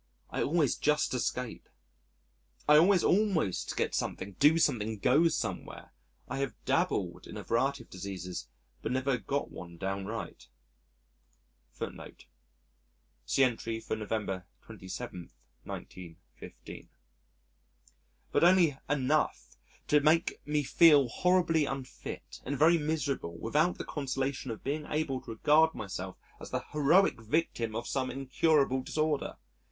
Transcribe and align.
I 0.31 0.41
always 0.41 0.75
just 0.77 1.13
escape: 1.13 1.69
I 2.67 2.77
always 2.77 3.03
almost 3.03 3.77
get 3.77 3.93
something, 3.93 4.31
do 4.39 4.57
something, 4.57 4.97
go 4.97 5.27
somewhere, 5.27 5.93
I 6.27 6.39
have 6.39 6.55
dabbled 6.65 7.27
in 7.27 7.37
a 7.37 7.43
variety 7.43 7.83
of 7.83 7.91
diseases, 7.91 8.47
but 8.81 8.91
never 8.91 9.19
got 9.19 9.51
one 9.51 9.77
downright 9.77 10.47
but 11.77 11.99
only 11.99 11.99
enough 18.89 19.55
to 19.87 19.99
make 19.99 20.47
me 20.47 20.63
feel 20.63 21.07
horribly 21.09 21.65
unfit 21.65 22.41
and 22.43 22.57
very 22.57 22.77
miserable 22.79 23.37
without 23.37 23.77
the 23.77 23.85
consolation 23.85 24.49
of 24.49 24.63
being 24.63 24.87
able 24.87 25.21
to 25.21 25.29
regard 25.33 25.75
myself 25.75 26.17
as 26.39 26.49
the 26.49 26.65
heroic 26.71 27.21
victim 27.21 27.75
of 27.75 27.87
some 27.87 28.09
incurable 28.09 28.81
disorder. 28.81 29.37